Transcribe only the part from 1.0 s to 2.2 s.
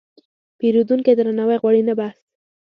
درناوی غواړي، نه بحث.